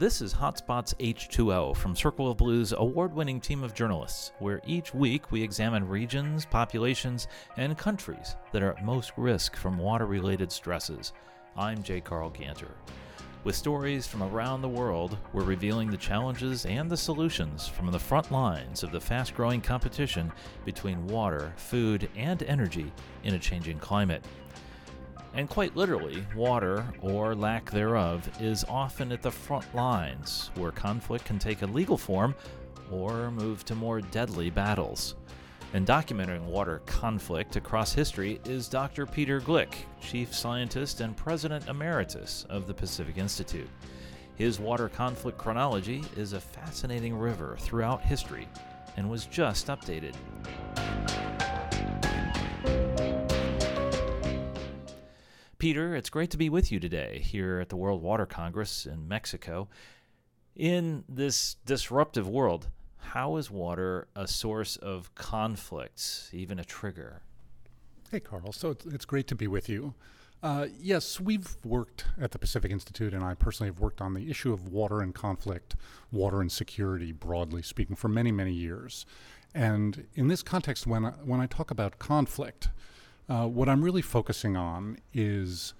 This 0.00 0.22
is 0.22 0.32
Hotspots 0.32 0.94
H2O 0.94 1.76
from 1.76 1.94
Circle 1.94 2.30
of 2.30 2.38
Blue's 2.38 2.72
award 2.72 3.12
winning 3.12 3.38
team 3.38 3.62
of 3.62 3.74
journalists, 3.74 4.32
where 4.38 4.62
each 4.66 4.94
week 4.94 5.30
we 5.30 5.42
examine 5.42 5.86
regions, 5.86 6.46
populations, 6.46 7.28
and 7.58 7.76
countries 7.76 8.34
that 8.52 8.62
are 8.62 8.70
at 8.70 8.82
most 8.82 9.12
risk 9.18 9.56
from 9.56 9.76
water 9.76 10.06
related 10.06 10.50
stresses. 10.50 11.12
I'm 11.54 11.82
J. 11.82 12.00
Carl 12.00 12.30
Ganter. 12.30 12.70
With 13.44 13.54
stories 13.54 14.06
from 14.06 14.22
around 14.22 14.62
the 14.62 14.70
world, 14.70 15.18
we're 15.34 15.44
revealing 15.44 15.90
the 15.90 15.98
challenges 15.98 16.64
and 16.64 16.90
the 16.90 16.96
solutions 16.96 17.68
from 17.68 17.90
the 17.90 17.98
front 17.98 18.32
lines 18.32 18.82
of 18.82 18.92
the 18.92 19.00
fast 19.02 19.34
growing 19.34 19.60
competition 19.60 20.32
between 20.64 21.08
water, 21.08 21.52
food, 21.56 22.08
and 22.16 22.42
energy 22.44 22.90
in 23.24 23.34
a 23.34 23.38
changing 23.38 23.78
climate. 23.78 24.24
And 25.34 25.48
quite 25.48 25.76
literally, 25.76 26.26
water, 26.34 26.84
or 27.00 27.34
lack 27.34 27.70
thereof, 27.70 28.28
is 28.40 28.64
often 28.68 29.12
at 29.12 29.22
the 29.22 29.30
front 29.30 29.72
lines, 29.74 30.50
where 30.56 30.72
conflict 30.72 31.24
can 31.24 31.38
take 31.38 31.62
a 31.62 31.66
legal 31.66 31.96
form 31.96 32.34
or 32.90 33.30
move 33.30 33.64
to 33.66 33.74
more 33.74 34.00
deadly 34.00 34.50
battles. 34.50 35.14
And 35.72 35.86
documenting 35.86 36.42
water 36.46 36.82
conflict 36.84 37.54
across 37.54 37.92
history 37.92 38.40
is 38.44 38.68
Dr. 38.68 39.06
Peter 39.06 39.40
Gleick, 39.40 39.74
Chief 40.00 40.34
Scientist 40.34 41.00
and 41.00 41.16
President 41.16 41.68
Emeritus 41.68 42.44
of 42.50 42.66
the 42.66 42.74
Pacific 42.74 43.16
Institute. 43.16 43.68
His 44.34 44.58
water 44.58 44.88
conflict 44.88 45.38
chronology 45.38 46.02
is 46.16 46.32
a 46.32 46.40
fascinating 46.40 47.16
river 47.16 47.56
throughout 47.60 48.02
history 48.02 48.48
and 48.96 49.08
was 49.08 49.26
just 49.26 49.68
updated. 49.68 50.14
Peter, 55.60 55.94
it's 55.94 56.08
great 56.08 56.30
to 56.30 56.38
be 56.38 56.48
with 56.48 56.72
you 56.72 56.80
today 56.80 57.18
here 57.22 57.60
at 57.60 57.68
the 57.68 57.76
World 57.76 58.00
Water 58.00 58.24
Congress 58.24 58.86
in 58.86 59.06
Mexico. 59.06 59.68
In 60.56 61.04
this 61.06 61.56
disruptive 61.66 62.26
world, 62.26 62.68
how 62.96 63.36
is 63.36 63.50
water 63.50 64.08
a 64.16 64.26
source 64.26 64.76
of 64.76 65.14
conflict, 65.14 66.30
even 66.32 66.58
a 66.58 66.64
trigger? 66.64 67.20
Hey, 68.10 68.20
Carl. 68.20 68.52
So 68.52 68.70
it's, 68.70 68.86
it's 68.86 69.04
great 69.04 69.26
to 69.26 69.34
be 69.34 69.46
with 69.46 69.68
you. 69.68 69.92
Uh, 70.42 70.68
yes, 70.80 71.20
we've 71.20 71.58
worked 71.62 72.06
at 72.18 72.30
the 72.30 72.38
Pacific 72.38 72.70
Institute, 72.70 73.12
and 73.12 73.22
I 73.22 73.34
personally 73.34 73.68
have 73.68 73.80
worked 73.80 74.00
on 74.00 74.14
the 74.14 74.30
issue 74.30 74.54
of 74.54 74.68
water 74.68 75.02
and 75.02 75.14
conflict, 75.14 75.76
water 76.10 76.40
and 76.40 76.50
security, 76.50 77.12
broadly 77.12 77.60
speaking, 77.60 77.96
for 77.96 78.08
many, 78.08 78.32
many 78.32 78.54
years. 78.54 79.04
And 79.54 80.06
in 80.14 80.28
this 80.28 80.42
context, 80.42 80.86
when 80.86 81.04
I, 81.04 81.10
when 81.22 81.38
I 81.38 81.44
talk 81.44 81.70
about 81.70 81.98
conflict, 81.98 82.70
uh, 83.30 83.46
what 83.46 83.68
I'm 83.68 83.82
really 83.82 84.02
focusing 84.02 84.56
on 84.56 84.98
is 85.14 85.72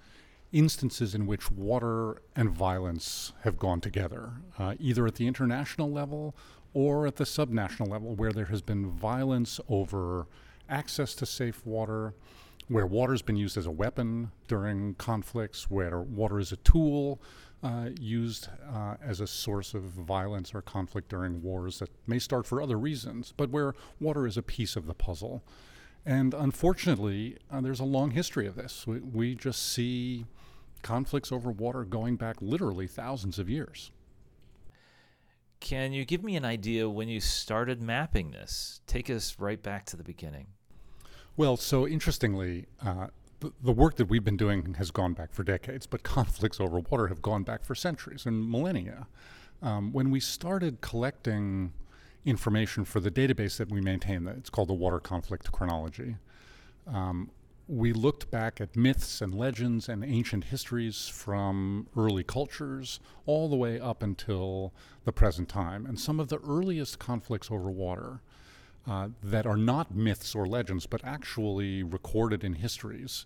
instances 0.53 1.13
in 1.13 1.27
which 1.27 1.51
water 1.51 2.21
and 2.35 2.49
violence 2.49 3.33
have 3.43 3.59
gone 3.59 3.81
together, 3.81 4.31
uh, 4.57 4.75
either 4.79 5.05
at 5.05 5.15
the 5.15 5.27
international 5.27 5.91
level 5.91 6.33
or 6.73 7.05
at 7.05 7.17
the 7.17 7.25
subnational 7.25 7.89
level, 7.89 8.15
where 8.15 8.31
there 8.31 8.45
has 8.45 8.61
been 8.61 8.89
violence 8.89 9.59
over 9.67 10.27
access 10.69 11.13
to 11.15 11.25
safe 11.25 11.65
water, 11.65 12.13
where 12.69 12.87
water 12.87 13.11
has 13.11 13.21
been 13.21 13.35
used 13.35 13.57
as 13.57 13.65
a 13.65 13.71
weapon 13.71 14.31
during 14.47 14.93
conflicts, 14.93 15.69
where 15.69 15.99
water 15.99 16.39
is 16.39 16.53
a 16.53 16.57
tool 16.57 17.21
uh, 17.63 17.89
used 17.99 18.47
uh, 18.73 18.95
as 19.03 19.19
a 19.19 19.27
source 19.27 19.73
of 19.73 19.83
violence 19.83 20.55
or 20.55 20.61
conflict 20.61 21.09
during 21.09 21.41
wars 21.43 21.79
that 21.79 21.89
may 22.07 22.17
start 22.17 22.45
for 22.45 22.61
other 22.61 22.79
reasons, 22.79 23.33
but 23.35 23.49
where 23.49 23.73
water 23.99 24.25
is 24.25 24.37
a 24.37 24.41
piece 24.41 24.77
of 24.77 24.87
the 24.87 24.93
puzzle. 24.93 25.43
And 26.05 26.33
unfortunately, 26.33 27.37
uh, 27.51 27.61
there's 27.61 27.79
a 27.79 27.85
long 27.85 28.11
history 28.11 28.47
of 28.47 28.55
this. 28.55 28.87
We, 28.87 28.99
we 28.99 29.35
just 29.35 29.71
see 29.73 30.25
conflicts 30.81 31.31
over 31.31 31.51
water 31.51 31.83
going 31.83 32.15
back 32.15 32.37
literally 32.41 32.87
thousands 32.87 33.37
of 33.37 33.49
years. 33.49 33.91
Can 35.59 35.93
you 35.93 36.05
give 36.05 36.23
me 36.23 36.35
an 36.35 36.43
idea 36.43 36.89
when 36.89 37.07
you 37.07 37.19
started 37.19 37.81
mapping 37.81 38.31
this? 38.31 38.81
Take 38.87 39.11
us 39.11 39.35
right 39.37 39.61
back 39.61 39.85
to 39.87 39.95
the 39.95 40.03
beginning. 40.03 40.47
Well, 41.37 41.55
so 41.55 41.87
interestingly, 41.87 42.65
uh, 42.83 43.07
the, 43.39 43.53
the 43.61 43.71
work 43.71 43.95
that 43.97 44.05
we've 44.05 44.23
been 44.23 44.37
doing 44.37 44.73
has 44.75 44.89
gone 44.89 45.13
back 45.13 45.33
for 45.33 45.43
decades, 45.43 45.85
but 45.85 46.01
conflicts 46.03 46.59
over 46.59 46.79
water 46.79 47.07
have 47.07 47.21
gone 47.21 47.43
back 47.43 47.63
for 47.63 47.75
centuries 47.75 48.25
and 48.25 48.49
millennia. 48.49 49.07
Um, 49.61 49.93
when 49.93 50.09
we 50.09 50.19
started 50.19 50.81
collecting 50.81 51.73
information 52.25 52.85
for 52.85 52.99
the 52.99 53.11
database 53.11 53.57
that 53.57 53.71
we 53.71 53.81
maintain. 53.81 54.23
That 54.25 54.37
it's 54.37 54.49
called 54.49 54.69
the 54.69 54.73
Water 54.73 54.99
Conflict 54.99 55.51
Chronology. 55.51 56.17
Um, 56.87 57.31
we 57.67 57.93
looked 57.93 58.29
back 58.29 58.59
at 58.59 58.75
myths 58.75 59.21
and 59.21 59.33
legends 59.33 59.87
and 59.87 60.03
ancient 60.03 60.45
histories 60.45 61.07
from 61.07 61.87
early 61.95 62.23
cultures 62.23 62.99
all 63.25 63.47
the 63.49 63.55
way 63.55 63.79
up 63.79 64.03
until 64.03 64.73
the 65.05 65.13
present 65.13 65.47
time. 65.47 65.85
And 65.85 65.97
some 65.97 66.19
of 66.19 66.27
the 66.27 66.39
earliest 66.39 66.99
conflicts 66.99 67.49
over 67.49 67.69
water 67.69 68.21
uh, 68.85 69.09
that 69.23 69.45
are 69.45 69.55
not 69.55 69.95
myths 69.95 70.35
or 70.35 70.45
legends, 70.45 70.85
but 70.85 71.01
actually 71.05 71.81
recorded 71.81 72.43
in 72.43 72.55
histories, 72.55 73.25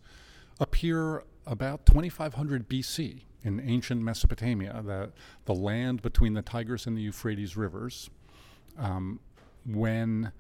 appear 0.60 1.24
about 1.48 1.86
2500 1.86 2.70
BC 2.70 3.22
in 3.42 3.60
ancient 3.60 4.02
Mesopotamia, 4.02 4.82
the, 4.86 5.12
the 5.46 5.56
land 5.56 6.02
between 6.02 6.34
the 6.34 6.42
Tigris 6.42 6.86
and 6.86 6.98
the 6.98 7.02
Euphrates 7.02 7.56
rivers 7.56 8.10
um, 8.78 9.20
when 9.66 10.32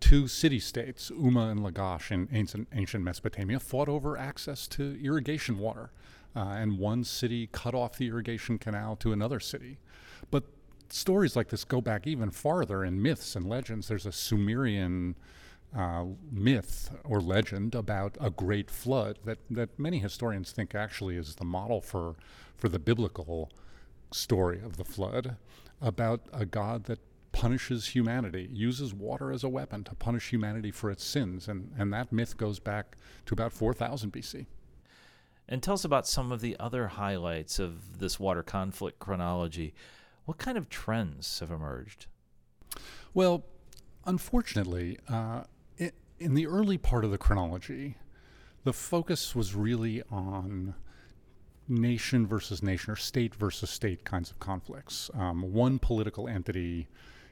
two 0.00 0.26
city 0.26 0.58
states, 0.58 1.10
Umma 1.10 1.50
and 1.50 1.60
Lagash 1.60 2.10
in 2.10 2.28
ancient, 2.32 2.68
ancient 2.72 3.04
Mesopotamia, 3.04 3.60
fought 3.60 3.88
over 3.88 4.16
access 4.16 4.66
to 4.68 4.98
irrigation 5.02 5.58
water. 5.58 5.90
Uh, 6.34 6.54
and 6.56 6.78
one 6.78 7.04
city 7.04 7.48
cut 7.52 7.74
off 7.74 7.98
the 7.98 8.08
irrigation 8.08 8.58
canal 8.58 8.96
to 8.96 9.12
another 9.12 9.38
city. 9.38 9.78
But 10.30 10.44
stories 10.88 11.36
like 11.36 11.48
this 11.48 11.64
go 11.64 11.80
back 11.80 12.06
even 12.06 12.30
farther 12.30 12.84
in 12.84 13.02
myths 13.02 13.36
and 13.36 13.46
legends. 13.46 13.88
There's 13.88 14.06
a 14.06 14.12
Sumerian 14.12 15.14
uh, 15.76 16.04
myth 16.30 16.90
or 17.04 17.20
legend 17.20 17.74
about 17.74 18.16
a 18.20 18.30
great 18.30 18.70
flood 18.70 19.18
that, 19.24 19.38
that 19.50 19.78
many 19.78 19.98
historians 19.98 20.52
think 20.52 20.74
actually 20.74 21.16
is 21.16 21.36
the 21.36 21.44
model 21.44 21.80
for, 21.80 22.16
for 22.56 22.68
the 22.68 22.78
biblical 22.78 23.50
story 24.10 24.60
of 24.62 24.76
the 24.76 24.84
flood, 24.84 25.36
about 25.80 26.22
a 26.32 26.44
God 26.44 26.84
that 26.84 26.98
punishes 27.32 27.88
humanity, 27.88 28.48
uses 28.52 28.94
water 28.94 29.32
as 29.32 29.42
a 29.42 29.48
weapon 29.48 29.84
to 29.84 29.94
punish 29.94 30.30
humanity 30.30 30.70
for 30.70 30.90
its 30.90 31.04
sins. 31.04 31.48
And, 31.48 31.72
and 31.76 31.92
that 31.92 32.12
myth 32.12 32.36
goes 32.36 32.58
back 32.58 32.96
to 33.26 33.34
about 33.34 33.52
4000 33.52 34.12
BC. 34.12 34.46
And 35.48 35.62
tell 35.62 35.74
us 35.74 35.84
about 35.84 36.06
some 36.06 36.30
of 36.30 36.40
the 36.40 36.56
other 36.60 36.88
highlights 36.88 37.58
of 37.58 37.98
this 37.98 38.20
water 38.20 38.42
conflict 38.42 38.98
chronology. 38.98 39.74
What 40.24 40.38
kind 40.38 40.56
of 40.56 40.68
trends 40.68 41.40
have 41.40 41.50
emerged? 41.50 42.06
Well, 43.12 43.44
unfortunately, 44.06 44.98
uh, 45.08 45.44
it, 45.76 45.94
in 46.18 46.34
the 46.34 46.46
early 46.46 46.78
part 46.78 47.04
of 47.04 47.10
the 47.10 47.18
chronology, 47.18 47.96
the 48.64 48.72
focus 48.72 49.34
was 49.34 49.54
really 49.54 50.02
on 50.10 50.74
nation 51.68 52.26
versus 52.26 52.62
nation 52.62 52.92
or 52.92 52.96
state 52.96 53.34
versus 53.34 53.70
state 53.70 54.04
kinds 54.04 54.30
of 54.30 54.38
conflicts. 54.38 55.10
Um, 55.14 55.52
one 55.52 55.78
political 55.78 56.28
entity 56.28 56.88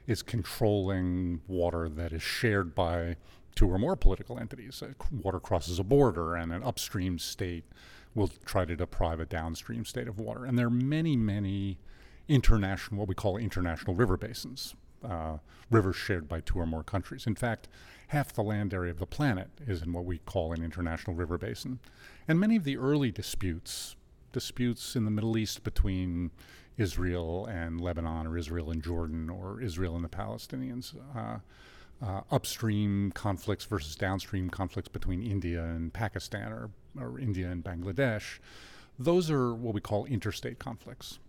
is 0.07 0.21
controlling 0.21 1.41
water 1.47 1.87
that 1.89 2.11
is 2.11 2.21
shared 2.21 2.73
by 2.75 3.15
two 3.55 3.67
or 3.67 3.77
more 3.77 3.95
political 3.95 4.39
entities. 4.39 4.81
Uh, 4.81 4.93
water 5.11 5.39
crosses 5.39 5.79
a 5.79 5.83
border, 5.83 6.35
and 6.35 6.51
an 6.51 6.63
upstream 6.63 7.19
state 7.19 7.65
will 8.15 8.29
try 8.45 8.65
to 8.65 8.75
deprive 8.75 9.19
a 9.19 9.25
downstream 9.25 9.85
state 9.85 10.07
of 10.07 10.19
water. 10.19 10.45
And 10.45 10.57
there 10.57 10.67
are 10.67 10.69
many, 10.69 11.15
many 11.15 11.77
international, 12.27 12.99
what 12.99 13.07
we 13.07 13.15
call 13.15 13.37
international 13.37 13.95
river 13.95 14.17
basins, 14.17 14.75
uh, 15.03 15.37
rivers 15.69 15.95
shared 15.95 16.27
by 16.27 16.41
two 16.41 16.59
or 16.59 16.65
more 16.65 16.83
countries. 16.83 17.25
In 17.25 17.35
fact, 17.35 17.67
half 18.07 18.33
the 18.33 18.43
land 18.43 18.73
area 18.73 18.91
of 18.91 18.99
the 18.99 19.05
planet 19.05 19.49
is 19.65 19.81
in 19.81 19.93
what 19.93 20.05
we 20.05 20.17
call 20.19 20.51
an 20.51 20.63
international 20.63 21.15
river 21.15 21.37
basin. 21.37 21.79
And 22.27 22.39
many 22.39 22.55
of 22.55 22.63
the 22.63 22.77
early 22.77 23.11
disputes, 23.11 23.95
disputes 24.31 24.95
in 24.95 25.05
the 25.05 25.11
Middle 25.11 25.37
East 25.37 25.63
between 25.63 26.31
Israel 26.77 27.45
and 27.45 27.79
Lebanon, 27.79 28.27
or 28.27 28.37
Israel 28.37 28.71
and 28.71 28.83
Jordan, 28.83 29.29
or 29.29 29.61
Israel 29.61 29.95
and 29.95 30.03
the 30.03 30.09
Palestinians. 30.09 30.95
Uh, 31.15 31.39
uh, 32.03 32.21
upstream 32.31 33.11
conflicts 33.11 33.65
versus 33.65 33.95
downstream 33.95 34.49
conflicts 34.49 34.89
between 34.89 35.21
India 35.21 35.63
and 35.63 35.93
Pakistan, 35.93 36.51
or, 36.51 36.71
or 36.99 37.19
India 37.19 37.49
and 37.49 37.63
Bangladesh. 37.63 38.39
Those 38.97 39.29
are 39.29 39.53
what 39.53 39.73
we 39.73 39.81
call 39.81 40.05
interstate 40.05 40.59
conflicts. 40.59 41.19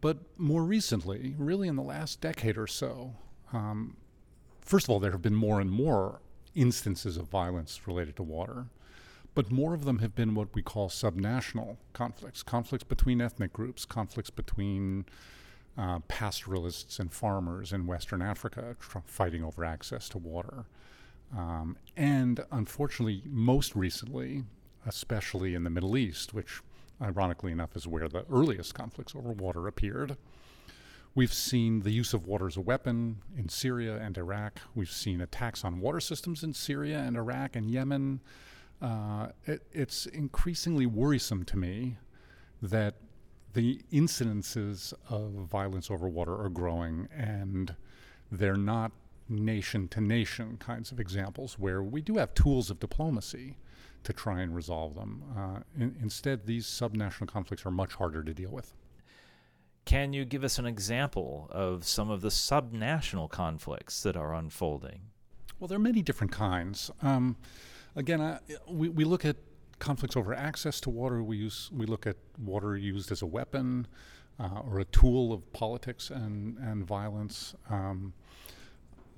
But 0.00 0.18
more 0.38 0.62
recently, 0.62 1.34
really 1.36 1.66
in 1.66 1.74
the 1.74 1.82
last 1.82 2.20
decade 2.20 2.56
or 2.56 2.68
so, 2.68 3.14
um, 3.52 3.96
first 4.60 4.86
of 4.86 4.90
all, 4.90 5.00
there 5.00 5.10
have 5.10 5.22
been 5.22 5.34
more 5.34 5.60
and 5.60 5.70
more 5.70 6.20
instances 6.54 7.16
of 7.16 7.28
violence 7.28 7.86
related 7.86 8.14
to 8.16 8.22
water 8.22 8.66
but 9.38 9.52
more 9.52 9.72
of 9.72 9.84
them 9.84 10.00
have 10.00 10.16
been 10.16 10.34
what 10.34 10.52
we 10.52 10.62
call 10.62 10.88
subnational 10.88 11.76
conflicts 11.92 12.42
conflicts 12.42 12.82
between 12.82 13.20
ethnic 13.20 13.52
groups, 13.52 13.84
conflicts 13.84 14.30
between 14.30 15.04
uh, 15.76 16.00
pastoralists 16.08 16.98
and 16.98 17.12
farmers 17.12 17.72
in 17.72 17.86
Western 17.86 18.20
Africa 18.20 18.74
tr- 18.80 18.98
fighting 19.06 19.44
over 19.44 19.64
access 19.64 20.08
to 20.08 20.18
water. 20.18 20.64
Um, 21.32 21.76
and 21.96 22.44
unfortunately, 22.50 23.22
most 23.26 23.76
recently, 23.76 24.42
especially 24.84 25.54
in 25.54 25.62
the 25.62 25.70
Middle 25.70 25.96
East, 25.96 26.34
which 26.34 26.60
ironically 27.00 27.52
enough 27.52 27.76
is 27.76 27.86
where 27.86 28.08
the 28.08 28.24
earliest 28.28 28.74
conflicts 28.74 29.14
over 29.14 29.30
water 29.30 29.68
appeared, 29.68 30.16
We've 31.14 31.32
seen 31.32 31.80
the 31.80 31.90
use 31.90 32.12
of 32.12 32.26
water 32.26 32.48
as 32.48 32.56
a 32.56 32.60
weapon 32.60 33.22
in 33.36 33.48
Syria 33.48 33.98
and 33.98 34.16
Iraq. 34.18 34.60
We've 34.74 34.90
seen 34.90 35.20
attacks 35.20 35.64
on 35.64 35.80
water 35.80 36.00
systems 36.00 36.42
in 36.42 36.54
Syria 36.54 36.98
and 36.98 37.16
Iraq 37.16 37.56
and 37.56 37.70
Yemen. 37.70 38.20
Uh, 38.80 39.28
it, 39.46 39.62
it's 39.72 40.06
increasingly 40.06 40.86
worrisome 40.86 41.44
to 41.44 41.56
me 41.56 41.96
that 42.62 42.94
the 43.54 43.80
incidences 43.92 44.92
of 45.08 45.30
violence 45.32 45.90
over 45.90 46.08
water 46.08 46.40
are 46.40 46.48
growing, 46.48 47.08
and 47.16 47.74
they're 48.30 48.56
not 48.56 48.92
nation 49.28 49.88
to 49.88 50.00
nation 50.00 50.56
kinds 50.58 50.90
of 50.92 51.00
examples 51.00 51.58
where 51.58 51.82
we 51.82 52.00
do 52.00 52.16
have 52.16 52.32
tools 52.34 52.70
of 52.70 52.78
diplomacy 52.78 53.56
to 54.04 54.12
try 54.12 54.40
and 54.40 54.54
resolve 54.54 54.94
them. 54.94 55.22
Uh, 55.36 55.60
in, 55.76 55.96
instead, 56.00 56.46
these 56.46 56.66
subnational 56.66 57.26
conflicts 57.26 57.66
are 57.66 57.70
much 57.70 57.94
harder 57.94 58.22
to 58.22 58.32
deal 58.32 58.50
with. 58.50 58.74
Can 59.84 60.12
you 60.12 60.24
give 60.24 60.44
us 60.44 60.58
an 60.58 60.66
example 60.66 61.48
of 61.50 61.84
some 61.86 62.10
of 62.10 62.20
the 62.20 62.28
subnational 62.28 63.28
conflicts 63.28 64.02
that 64.02 64.16
are 64.16 64.34
unfolding? 64.34 65.00
Well, 65.58 65.68
there 65.68 65.76
are 65.76 65.80
many 65.80 66.02
different 66.02 66.32
kinds. 66.32 66.90
Um, 67.02 67.36
again, 67.98 68.20
uh, 68.20 68.38
we, 68.68 68.88
we 68.88 69.04
look 69.04 69.24
at 69.24 69.36
conflicts 69.78 70.16
over 70.16 70.32
access 70.32 70.80
to 70.80 70.90
water. 70.90 71.22
We 71.22 71.36
use 71.36 71.70
we 71.74 71.84
look 71.84 72.06
at 72.06 72.16
water 72.38 72.76
used 72.76 73.12
as 73.12 73.20
a 73.20 73.26
weapon 73.26 73.86
uh, 74.40 74.60
or 74.64 74.78
a 74.78 74.84
tool 74.84 75.32
of 75.32 75.52
politics 75.52 76.08
and 76.10 76.56
and 76.58 76.86
violence. 76.86 77.54
Um, 77.68 78.14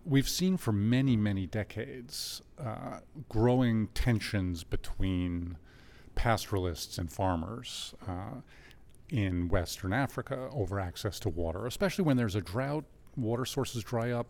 we've 0.05 0.29
seen 0.29 0.57
for 0.57 0.73
many 0.73 1.17
many 1.17 1.47
decades 1.47 2.43
uh, 2.59 3.01
growing 3.29 3.89
tensions 3.89 4.65
between 4.65 5.57
pastoralists 6.15 6.99
and 6.99 7.13
farmers. 7.13 7.95
Uh, 8.09 8.41
in 9.09 9.49
Western 9.49 9.93
Africa 9.93 10.49
over 10.53 10.79
access 10.79 11.19
to 11.19 11.29
water, 11.29 11.67
especially 11.67 12.05
when 12.05 12.17
there's 12.17 12.37
a 12.37 12.41
drought, 12.41 12.85
water 13.17 13.45
sources 13.45 13.83
dry 13.83 14.13
up. 14.13 14.29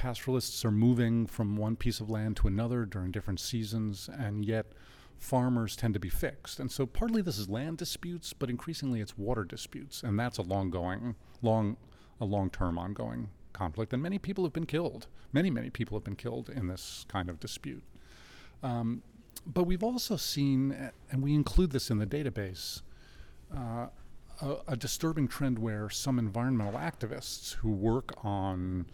Pastoralists 0.00 0.64
are 0.64 0.70
moving 0.70 1.26
from 1.26 1.58
one 1.58 1.76
piece 1.76 2.00
of 2.00 2.08
land 2.08 2.34
to 2.38 2.48
another 2.48 2.86
during 2.86 3.10
different 3.10 3.38
seasons, 3.38 4.08
and 4.10 4.46
yet 4.46 4.72
farmers 5.18 5.76
tend 5.76 5.92
to 5.92 6.00
be 6.00 6.08
fixed. 6.08 6.58
And 6.58 6.72
so 6.72 6.86
partly 6.86 7.20
this 7.20 7.36
is 7.36 7.50
land 7.50 7.76
disputes, 7.76 8.32
but 8.32 8.48
increasingly 8.48 9.02
it's 9.02 9.18
water 9.18 9.44
disputes, 9.44 10.02
and 10.02 10.18
that's 10.18 10.38
a 10.38 10.42
long 10.42 10.70
going, 10.70 11.16
long, 11.42 11.76
a 12.18 12.24
long-term 12.24 12.78
ongoing 12.78 13.28
conflict. 13.52 13.92
And 13.92 14.02
many 14.02 14.18
people 14.18 14.42
have 14.44 14.54
been 14.54 14.64
killed. 14.64 15.06
Many, 15.34 15.50
many 15.50 15.68
people 15.68 15.98
have 15.98 16.04
been 16.04 16.16
killed 16.16 16.48
in 16.48 16.66
this 16.66 17.04
kind 17.06 17.28
of 17.28 17.38
dispute. 17.38 17.84
Um, 18.62 19.02
but 19.44 19.64
we've 19.64 19.84
also 19.84 20.16
seen, 20.16 20.92
and 21.10 21.22
we 21.22 21.34
include 21.34 21.72
this 21.72 21.90
in 21.90 21.98
the 21.98 22.06
database, 22.06 22.80
uh, 23.54 23.88
a, 24.40 24.56
a, 24.68 24.76
disturbing 24.78 25.28
trend 25.28 25.58
where 25.58 25.90
some 25.90 26.18
environmental 26.18 26.80
activists 26.80 27.56
who 27.56 27.68
work 27.68 28.14
on 28.24 28.86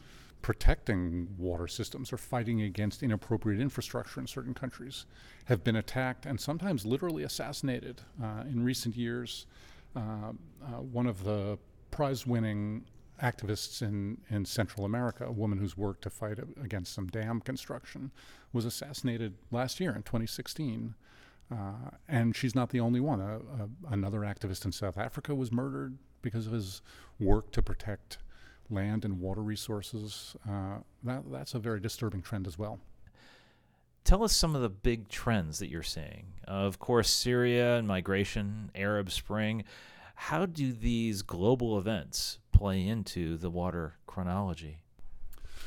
protecting 0.43 1.29
water 1.39 1.67
systems 1.67 2.13
or 2.13 2.17
fighting 2.17 2.63
against 2.63 3.03
inappropriate 3.03 3.61
infrastructure 3.61 4.21
in 4.21 4.27
certain 4.27 4.55
countries 4.55 5.07
have 5.47 5.65
been 5.65 5.77
attacked 5.77 6.27
and 6.27 6.41
sometimes 6.41 6.87
literally 6.87 7.23
assassinated. 7.23 8.03
Uh, 8.23 8.43
in 8.49 8.65
recent 8.65 8.97
years, 8.97 9.47
uh, 9.97 10.01
uh, 10.01 10.81
one 10.81 11.07
of 11.07 11.25
the 11.25 11.59
prize 11.91 12.27
winning 12.27 12.85
activists 13.23 13.83
in, 13.83 14.19
in 14.29 14.45
Central 14.45 14.85
America, 14.85 15.25
a 15.25 15.33
woman 15.33 15.59
who's 15.59 15.77
worked 15.77 16.03
to 16.03 16.11
fight 16.11 16.39
against 16.63 16.93
some 16.93 17.07
dam 17.07 17.41
construction, 17.41 18.11
was 18.53 18.65
assassinated 18.65 19.35
last 19.51 19.81
year 19.81 19.91
in 19.95 20.03
2016. 20.03 20.95
Uh, 21.51 21.91
and 22.09 22.35
she's 22.35 22.55
not 22.55 22.71
the 22.71 22.81
only 22.81 23.01
one. 23.01 23.21
Uh, 23.21 23.39
uh, 23.61 23.67
another 23.91 24.21
activist 24.21 24.65
in 24.65 24.73
South 24.73 24.99
Africa 24.99 25.35
was 25.35 25.53
murdered 25.53 25.97
because 26.21 26.47
of 26.47 26.53
his 26.53 26.83
work 27.21 27.53
to 27.53 27.63
protect 27.63 28.19
land 28.71 29.05
and 29.05 29.21
water 29.21 29.43
resources. 29.43 30.37
Uh, 30.49 30.79
that, 31.05 31.23
that's 31.31 31.55
a 31.55 31.59
very 31.59 31.81
disturbing 31.81 32.23
trend 32.23 32.47
as 32.47 32.59
well. 32.59 32.79
Tell 34.05 34.23
us 34.23 34.35
some 34.37 34.55
of 34.55 34.63
the 34.63 34.69
big 34.69 35.09
trends 35.09 35.59
that 35.59 35.69
you're 35.69 35.83
seeing. 35.83 36.27
of 36.47 36.79
course, 36.79 37.11
Syria 37.11 37.77
and 37.77 37.89
migration, 37.89 38.71
Arab 38.75 39.11
Spring. 39.11 39.65
How 40.15 40.47
do 40.47 40.73
these 40.73 41.23
global 41.23 41.77
events 41.79 42.39
play 42.53 42.87
into 42.87 43.37
the 43.37 43.51
water 43.51 43.97
chronology? 44.07 44.79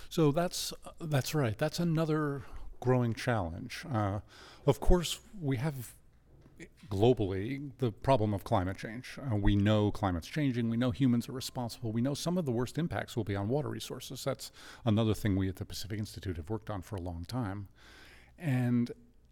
So 0.09 0.31
that's 0.31 0.73
that's 0.99 1.35
right. 1.35 1.57
That's 1.57 1.79
another 1.79 2.43
growing 2.79 3.13
challenge. 3.13 3.85
Uh, 3.91 4.19
of 4.65 4.79
course, 4.79 5.19
we 5.39 5.57
have 5.57 5.93
globally 6.89 7.71
the 7.77 7.91
problem 7.91 8.33
of 8.33 8.43
climate 8.43 8.77
change. 8.77 9.17
Uh, 9.19 9.35
we 9.35 9.55
know 9.55 9.91
climate's 9.91 10.27
changing. 10.27 10.69
We 10.69 10.77
know 10.77 10.91
humans 10.91 11.29
are 11.29 11.33
responsible. 11.33 11.91
We 11.91 12.01
know 12.01 12.13
some 12.13 12.37
of 12.37 12.45
the 12.45 12.51
worst 12.51 12.77
impacts 12.77 13.15
will 13.15 13.23
be 13.23 13.35
on 13.35 13.47
water 13.47 13.69
resources. 13.69 14.23
That's 14.23 14.51
another 14.85 15.13
thing 15.13 15.35
we 15.35 15.49
at 15.49 15.57
the 15.57 15.65
Pacific 15.65 15.99
Institute 15.99 16.37
have 16.37 16.49
worked 16.49 16.69
on 16.69 16.81
for 16.81 16.95
a 16.95 17.01
long 17.01 17.25
time. 17.25 17.67
And 18.37 18.91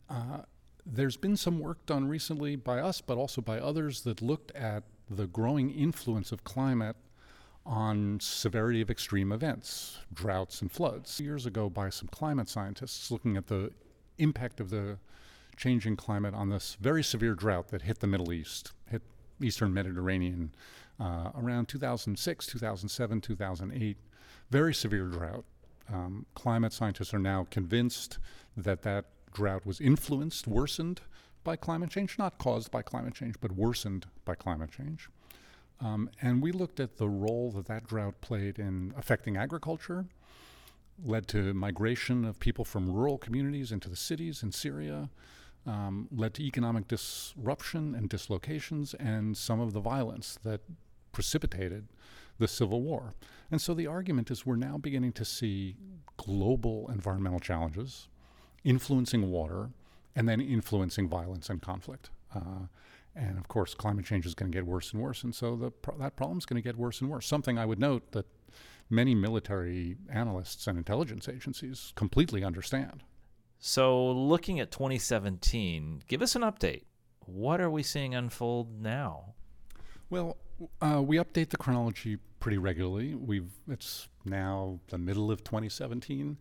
uh, 0.10 0.40
there's 0.86 1.18
been 1.18 1.38
some 1.38 1.60
work 1.60 1.86
done 1.86 2.08
recently 2.08 2.56
by 2.56 2.80
us, 2.80 3.02
but 3.02 3.18
also 3.18 3.42
by 3.42 3.60
others 3.60 4.02
that 4.02 4.22
looked 4.22 4.52
at 4.52 4.84
the 5.10 5.28
growing 5.28 5.72
influence 5.72 6.32
of 6.32 6.44
climate 6.44 6.96
on 7.66 8.20
severity 8.22 8.82
of 8.82 8.90
extreme 8.90 9.32
events, 9.32 9.98
droughts 10.14 10.62
and 10.62 10.72
floods. 10.72 11.20
Years 11.20 11.46
ago, 11.46 11.70
by 11.70 11.90
some 11.90 12.08
climate 12.08 12.48
scientists 12.48 13.12
looking 13.12 13.36
at 13.36 13.48
the 13.48 13.72
impact 14.18 14.60
of 14.60 14.70
the 14.70 14.98
changing 15.58 15.96
climate 15.98 16.34
on 16.34 16.50
this 16.50 16.78
very 16.80 17.04
severe 17.04 17.34
drought 17.34 17.70
that 17.70 17.82
hit 17.82 18.00
the 18.00 18.08
Middle 18.08 18.32
East, 18.32 18.72
hit 18.90 19.02
Eastern 19.42 19.74
Mediterranean 19.74 20.54
uh, 21.00 21.32
around 21.36 21.68
2006, 21.68 22.48
2007, 22.48 23.22
2008. 23.22 23.98
Very 24.50 24.74
severe 24.74 25.06
drought. 25.06 25.44
Um, 25.92 26.26
climate 26.36 26.74
scientists 26.74 27.14
are 27.14 27.20
now 27.20 27.48
convinced 27.50 28.20
that 28.56 28.84
that 28.84 29.06
drought 29.34 29.66
was 29.66 29.82
influenced, 29.82 30.48
worsened 30.48 31.02
by 31.44 31.56
climate 31.56 31.90
change, 31.90 32.18
not 32.18 32.38
caused 32.38 32.72
by 32.72 32.82
climate 32.82 33.14
change, 33.14 33.36
but 33.40 33.52
worsened 33.52 34.06
by 34.26 34.36
climate 34.36 34.72
change. 34.72 35.10
Um, 35.80 36.10
and 36.22 36.42
we 36.42 36.52
looked 36.52 36.80
at 36.80 36.98
the 36.98 37.08
role 37.08 37.52
that 37.52 37.68
that 37.68 37.88
drought 37.88 38.20
played 38.22 38.58
in 38.58 38.94
affecting 38.98 39.38
agriculture, 39.38 40.06
led 41.04 41.28
to 41.28 41.54
migration 41.54 42.26
of 42.26 42.40
people 42.40 42.66
from 42.66 42.92
rural 42.92 43.18
communities 43.18 43.72
into 43.72 43.90
the 43.90 43.96
cities 43.96 44.42
in 44.42 44.52
Syria, 44.52 45.10
um, 45.68 46.08
led 46.12 46.34
to 46.36 46.44
economic 46.44 46.88
disruption 46.88 47.94
and 47.94 48.10
dislocations, 48.10 48.94
and 48.94 49.36
some 49.38 49.60
of 49.60 49.74
the 49.74 49.80
violence 49.80 50.40
that 50.44 50.62
precipitated 51.12 51.88
the 52.40 52.48
Civil 52.48 52.82
War. 52.82 53.16
And 53.52 53.62
so 53.62 53.74
the 53.74 53.88
argument 53.88 54.32
is 54.32 54.46
we're 54.46 54.56
now 54.56 54.78
beginning 54.78 55.14
to 55.14 55.26
see 55.26 55.76
global 56.18 56.90
environmental 56.92 57.40
challenges 57.40 58.08
influencing 58.64 59.32
water 59.32 59.70
and 60.16 60.28
then 60.28 60.42
influencing 60.42 61.08
violence 61.08 61.50
and 61.50 61.62
conflict. 61.62 62.10
Uh, 62.36 62.68
and 63.16 63.38
of 63.38 63.48
course, 63.48 63.74
climate 63.74 64.06
change 64.06 64.26
is 64.26 64.36
going 64.36 64.52
to 64.52 64.56
get 64.56 64.66
worse 64.66 64.94
and 64.94 65.02
worse. 65.02 65.24
And 65.24 65.34
so 65.34 65.56
the 65.56 65.72
pro- 65.72 65.98
that 65.98 66.16
problem 66.16 66.38
is 66.38 66.46
going 66.46 66.62
to 66.62 66.68
get 66.68 66.78
worse 66.78 67.02
and 67.02 67.10
worse. 67.10 67.26
Something 67.26 67.58
I 67.58 67.66
would 67.66 67.80
note 67.80 68.12
that 68.12 68.26
many 68.90 69.16
military 69.16 69.98
analysts 70.10 70.68
and 70.68 70.78
intelligence 70.78 71.28
agencies 71.28 71.94
completely 71.96 72.44
understand. 72.44 73.04
So, 73.60 74.12
looking 74.12 74.60
at 74.60 74.72
2017, 74.72 76.04
give 76.08 76.22
us 76.22 76.36
an 76.36 76.44
update. 76.44 76.84
What 77.26 77.60
are 77.60 77.72
we 77.72 77.84
seeing 77.84 78.14
unfold 78.14 78.82
now? 78.82 79.34
Well, 80.10 80.38
uh, 80.82 81.02
we 81.04 81.18
update 81.18 81.50
the 81.50 81.58
chronology 81.58 82.18
pretty 82.40 82.58
regularly. 82.58 83.16
We've 83.16 83.52
it's 83.68 84.08
now 84.26 84.80
the 84.90 84.98
middle 84.98 85.32
of 85.32 85.44
2017. 85.44 86.38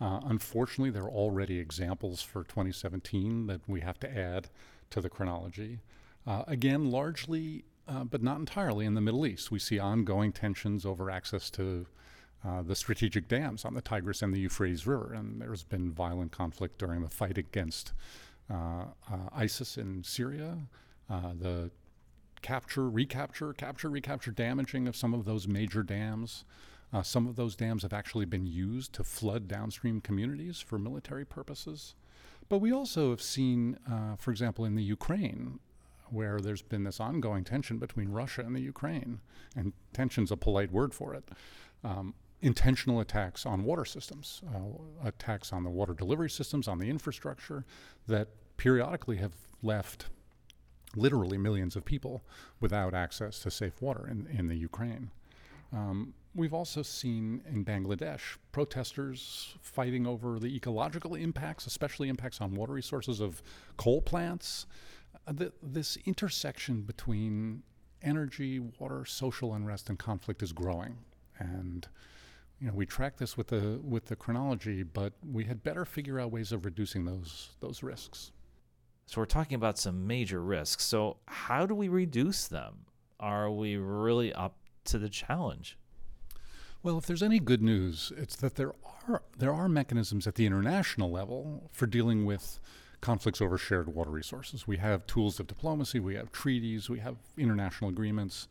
Uh, 0.00 0.20
unfortunately, 0.24 0.90
there 0.90 1.02
are 1.02 1.10
already 1.10 1.58
examples 1.58 2.22
for 2.22 2.44
2017 2.44 3.46
that 3.48 3.60
we 3.68 3.80
have 3.80 3.98
to 4.00 4.18
add 4.18 4.48
to 4.90 5.00
the 5.00 5.10
chronology. 5.10 5.80
Uh, 6.26 6.44
again, 6.46 6.90
largely, 6.90 7.64
uh, 7.86 8.04
but 8.04 8.22
not 8.22 8.38
entirely, 8.38 8.86
in 8.86 8.94
the 8.94 9.00
Middle 9.00 9.26
East. 9.26 9.50
We 9.50 9.58
see 9.58 9.78
ongoing 9.78 10.32
tensions 10.32 10.86
over 10.86 11.10
access 11.10 11.50
to 11.50 11.86
uh, 12.44 12.62
the 12.62 12.74
strategic 12.74 13.28
dams 13.28 13.64
on 13.64 13.74
the 13.74 13.82
Tigris 13.82 14.22
and 14.22 14.32
the 14.32 14.40
Euphrates 14.40 14.86
River, 14.86 15.12
and 15.12 15.40
there's 15.40 15.62
been 15.64 15.92
violent 15.92 16.32
conflict 16.32 16.78
during 16.78 17.02
the 17.02 17.08
fight 17.08 17.36
against 17.36 17.92
uh, 18.50 18.84
uh, 19.10 19.28
ISIS 19.32 19.76
in 19.76 20.02
Syria, 20.02 20.58
uh, 21.08 21.32
the 21.38 21.70
capture, 22.42 22.88
recapture, 22.88 23.52
capture, 23.52 23.90
recapture, 23.90 24.30
damaging 24.30 24.88
of 24.88 24.96
some 24.96 25.12
of 25.12 25.24
those 25.24 25.46
major 25.46 25.82
dams. 25.82 26.44
some 27.02 27.26
of 27.28 27.36
those 27.36 27.54
dams 27.54 27.82
have 27.82 27.92
actually 27.92 28.24
been 28.24 28.46
used 28.46 28.92
to 28.94 29.04
flood 29.04 29.46
downstream 29.46 30.00
communities 30.00 30.60
for 30.60 30.78
military 30.78 31.24
purposes. 31.24 31.94
But 32.48 32.58
we 32.58 32.72
also 32.72 33.10
have 33.10 33.22
seen, 33.22 33.78
for 34.18 34.30
example, 34.30 34.64
in 34.64 34.74
the 34.74 34.82
Ukraine, 34.82 35.60
where 36.08 36.40
there's 36.40 36.62
been 36.62 36.84
this 36.84 36.98
ongoing 36.98 37.44
tension 37.44 37.78
between 37.78 38.08
Russia 38.08 38.42
and 38.42 38.56
the 38.56 38.60
Ukraine, 38.60 39.20
and 39.54 39.72
tension's 39.92 40.32
a 40.32 40.36
polite 40.36 40.72
word 40.72 40.92
for 40.94 41.14
it. 41.14 41.28
Um, 41.84 42.14
intentional 42.42 43.00
attacks 43.00 43.44
on 43.44 43.64
water 43.64 43.84
systems, 43.84 44.42
uh, 44.54 45.08
attacks 45.08 45.52
on 45.52 45.62
the 45.62 45.70
water 45.70 45.94
delivery 45.94 46.30
systems, 46.30 46.68
on 46.68 46.78
the 46.78 46.88
infrastructure 46.88 47.64
that 48.06 48.28
periodically 48.56 49.16
have 49.16 49.34
left 49.62 50.06
literally 50.96 51.38
millions 51.38 51.76
of 51.76 51.84
people 51.84 52.22
without 52.60 52.94
access 52.94 53.38
to 53.40 53.50
safe 53.50 53.80
water 53.80 54.08
in, 54.08 54.26
in 54.26 54.48
the 54.48 54.56
Ukraine. 54.56 55.10
Um, 55.72 56.14
we've 56.34 56.54
also 56.54 56.82
seen 56.82 57.42
in 57.48 57.64
Bangladesh 57.64 58.36
protesters 58.52 59.54
fighting 59.60 60.06
over 60.06 60.38
the 60.38 60.54
ecological 60.54 61.14
impacts, 61.14 61.66
especially 61.66 62.08
impacts 62.08 62.40
on 62.40 62.54
water 62.54 62.72
resources 62.72 63.20
of 63.20 63.42
coal 63.76 64.00
plants. 64.00 64.66
Uh, 65.26 65.32
this 65.62 65.96
intersection 66.06 66.82
between 66.82 67.62
energy, 68.02 68.58
water, 68.78 69.04
social 69.04 69.54
unrest, 69.54 69.88
and 69.88 69.98
conflict 69.98 70.42
is 70.42 70.52
growing. 70.52 70.98
And 71.38 71.86
you 72.60 72.66
know, 72.66 72.74
we 72.74 72.84
track 72.84 73.16
this 73.16 73.36
with 73.36 73.48
the 73.48 73.80
with 73.82 74.06
the 74.06 74.16
chronology, 74.16 74.82
but 74.82 75.14
we 75.28 75.44
had 75.44 75.62
better 75.62 75.84
figure 75.84 76.20
out 76.20 76.30
ways 76.30 76.52
of 76.52 76.64
reducing 76.64 77.04
those 77.04 77.50
those 77.60 77.82
risks. 77.82 78.32
So 79.06 79.20
we're 79.20 79.26
talking 79.26 79.56
about 79.56 79.78
some 79.78 80.06
major 80.06 80.40
risks. 80.40 80.84
So 80.84 81.16
how 81.26 81.66
do 81.66 81.74
we 81.74 81.88
reduce 81.88 82.46
them? 82.46 82.86
Are 83.18 83.50
we 83.50 83.76
really 83.76 84.32
up 84.32 84.56
to 84.84 84.98
the 84.98 85.08
challenge? 85.08 85.78
Well, 86.82 86.96
if 86.96 87.06
there's 87.06 87.22
any 87.22 87.40
good 87.40 87.62
news, 87.62 88.12
it's 88.16 88.36
that 88.36 88.56
there 88.56 88.72
are 89.08 89.22
there 89.36 89.52
are 89.52 89.68
mechanisms 89.68 90.26
at 90.26 90.34
the 90.34 90.46
international 90.46 91.10
level 91.10 91.70
for 91.72 91.86
dealing 91.86 92.24
with 92.24 92.60
conflicts 93.00 93.40
over 93.40 93.56
shared 93.56 93.94
water 93.94 94.10
resources. 94.10 94.66
We 94.66 94.76
have 94.78 95.06
tools 95.06 95.40
of 95.40 95.46
diplomacy, 95.46 96.00
we 96.00 96.14
have 96.14 96.32
treaties, 96.32 96.90
we 96.90 97.00
have 97.00 97.16
international 97.36 97.90
agreements. 97.90 98.48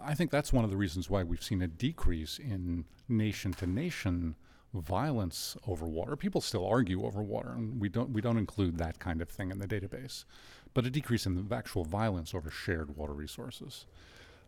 I 0.00 0.14
think 0.14 0.30
that's 0.30 0.52
one 0.52 0.64
of 0.64 0.70
the 0.70 0.76
reasons 0.76 1.10
why 1.10 1.24
we've 1.24 1.42
seen 1.42 1.62
a 1.62 1.66
decrease 1.66 2.38
in 2.38 2.84
nation 3.08 3.52
to 3.54 3.66
nation 3.66 4.36
violence 4.74 5.56
over 5.66 5.86
water. 5.86 6.14
People 6.14 6.40
still 6.40 6.66
argue 6.66 7.04
over 7.04 7.22
water, 7.22 7.50
and 7.50 7.80
we 7.80 7.88
don't 7.88 8.10
we 8.10 8.20
don't 8.20 8.36
include 8.36 8.78
that 8.78 8.98
kind 8.98 9.20
of 9.20 9.28
thing 9.28 9.50
in 9.50 9.58
the 9.58 9.66
database, 9.66 10.24
but 10.74 10.86
a 10.86 10.90
decrease 10.90 11.26
in 11.26 11.34
the 11.34 11.54
actual 11.54 11.84
violence 11.84 12.34
over 12.34 12.50
shared 12.50 12.96
water 12.96 13.14
resources. 13.14 13.86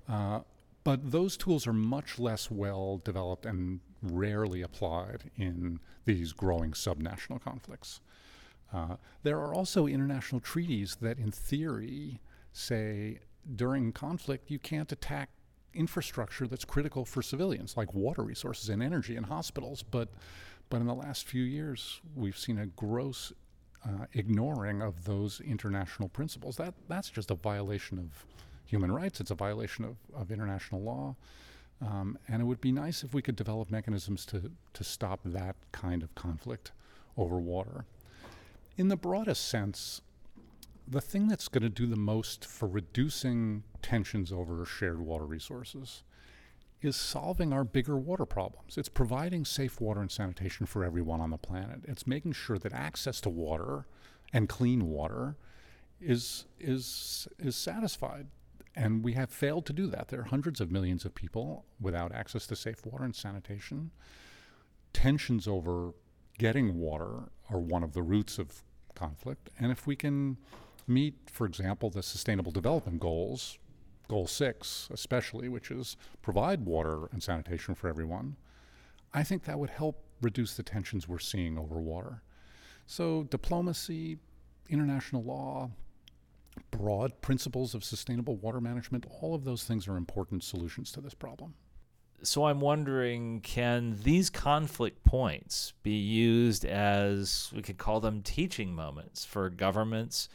Uh, 0.09 0.40
but 0.85 1.11
those 1.11 1.37
tools 1.37 1.66
are 1.66 1.73
much 1.73 2.19
less 2.19 2.50
well 2.50 3.00
developed 3.04 3.45
and 3.45 3.80
rarely 4.02 4.62
applied 4.62 5.30
in 5.37 5.78
these 6.04 6.33
growing 6.33 6.73
subnational 6.73 7.40
conflicts. 7.40 8.00
Uh, 8.72 8.96
there 9.22 9.38
are 9.38 9.54
also 9.54 9.86
international 9.86 10.40
treaties 10.40 10.96
that, 11.00 11.18
in 11.18 11.30
theory, 11.30 12.20
say 12.52 13.18
during 13.56 13.92
conflict 13.92 14.50
you 14.50 14.58
can't 14.58 14.92
attack 14.92 15.30
infrastructure 15.74 16.46
that's 16.46 16.64
critical 16.64 17.04
for 17.04 17.22
civilians, 17.22 17.76
like 17.76 17.94
water 17.94 18.22
resources 18.22 18.68
and 18.68 18.82
energy 18.82 19.16
and 19.16 19.26
hospitals. 19.26 19.82
But, 19.82 20.08
but 20.68 20.80
in 20.80 20.86
the 20.86 20.94
last 20.94 21.26
few 21.26 21.42
years, 21.42 22.00
we've 22.14 22.38
seen 22.38 22.58
a 22.58 22.66
gross 22.66 23.32
uh, 23.84 24.06
ignoring 24.12 24.82
of 24.82 25.04
those 25.04 25.40
international 25.40 26.08
principles. 26.08 26.56
That 26.56 26.74
that's 26.88 27.08
just 27.08 27.30
a 27.30 27.34
violation 27.34 27.98
of 27.98 28.26
human 28.66 28.92
rights. 28.92 29.20
It's 29.20 29.30
a 29.30 29.34
violation 29.34 29.84
of, 29.84 29.96
of 30.14 30.30
international 30.30 30.82
law. 30.82 31.16
Um, 31.82 32.18
and 32.28 32.42
it 32.42 32.44
would 32.44 32.60
be 32.60 32.72
nice 32.72 33.02
if 33.02 33.14
we 33.14 33.22
could 33.22 33.36
develop 33.36 33.70
mechanisms 33.70 34.26
to, 34.26 34.50
to 34.74 34.84
stop 34.84 35.20
that 35.24 35.56
kind 35.72 36.02
of 36.02 36.14
conflict 36.14 36.72
over 37.16 37.38
water. 37.38 37.84
In 38.80 38.88
the 38.88 38.96
broadest 38.96 39.46
sense, 39.46 40.00
the 40.88 41.02
thing 41.02 41.28
that's 41.28 41.49
going 41.49 41.64
to 41.64 41.68
do 41.68 41.87
the 41.87 41.96
most 41.96 42.46
for 42.46 42.66
reducing 42.66 43.62
tensions 43.82 44.32
over 44.32 44.64
shared 44.64 45.02
water 45.02 45.26
resources 45.26 46.02
is 46.80 46.96
solving 46.96 47.52
our 47.52 47.62
bigger 47.62 47.99
water 47.99 48.25
problems. 48.25 48.78
It's 48.78 48.88
providing 48.88 49.44
safe 49.44 49.82
water 49.82 50.00
and 50.00 50.10
sanitation 50.10 50.64
for 50.64 50.82
everyone 50.82 51.20
on 51.20 51.28
the 51.28 51.37
planet. 51.37 51.80
It's 51.84 52.06
making 52.06 52.32
sure 52.32 52.56
that 52.56 52.72
access 52.72 53.20
to 53.20 53.28
water 53.28 53.87
and 54.32 54.49
clean 54.49 54.88
water 54.88 55.37
is 56.00 56.46
is 56.58 57.28
is 57.38 57.56
satisfied. 57.56 58.28
And 58.75 59.04
we 59.04 59.12
have 59.12 59.28
failed 59.28 59.66
to 59.66 59.75
do 59.75 59.88
that. 59.88 60.08
There 60.08 60.20
are 60.20 60.25
hundreds 60.25 60.58
of 60.58 60.72
millions 60.72 61.04
of 61.04 61.14
people 61.14 61.66
without 61.78 62.12
access 62.12 62.46
to 62.46 62.56
safe 62.56 62.87
water 62.87 63.04
and 63.04 63.14
sanitation. 63.14 63.90
Tensions 64.94 65.46
over 65.46 65.92
getting 66.38 66.78
water 66.78 67.28
are 67.50 67.60
one 67.60 67.82
of 67.82 67.92
the 67.92 68.00
roots 68.00 68.38
of 68.38 68.62
conflict. 69.00 69.50
And 69.59 69.73
if 69.73 69.87
we 69.87 69.97
can 69.97 70.37
meet, 70.87 71.14
for 71.33 71.47
example, 71.47 71.90
the 71.90 72.02
Sustainable 72.02 72.52
Development 72.52 73.00
Goals, 73.00 73.59
Goal 74.09 74.26
6 74.26 74.88
especially, 74.92 75.49
which 75.49 75.71
is 75.71 75.97
provide 76.21 76.66
water 76.66 77.07
and 77.12 77.23
sanitation 77.23 77.75
for 77.75 77.88
everyone, 77.88 78.37
I 79.14 79.23
think 79.23 79.45
that 79.45 79.59
would 79.59 79.71
help 79.71 80.04
reduce 80.21 80.54
the 80.54 80.62
tensions 80.62 81.09
we're 81.09 81.19
seeing 81.19 81.59
over 81.59 81.76
water. 81.76 82.23
So, 82.87 83.25
diplomacy, 83.25 84.19
international 84.69 85.23
law, 85.23 85.71
broad 86.71 87.21
principles 87.23 87.75
of 87.75 87.85
sustainable 87.85 88.37
water 88.37 88.61
management, 88.61 89.07
all 89.21 89.35
of 89.35 89.45
those 89.45 89.64
things 89.64 89.88
are 89.88 89.97
important 89.97 90.45
solutions 90.45 90.92
to 90.92 91.00
this 91.00 91.14
problem. 91.14 91.54
So 92.22 92.44
I'm 92.44 92.60
wondering 92.60 93.40
can 93.40 93.98
these 94.02 94.28
conflict 94.30 95.04
points 95.04 95.72
be 95.82 95.92
used 95.92 96.64
as 96.64 97.50
we 97.54 97.62
could 97.62 97.78
call 97.78 98.00
them 98.00 98.22
teaching 98.22 98.74
moments 98.74 99.24
for 99.24 99.48
governments 99.48 100.28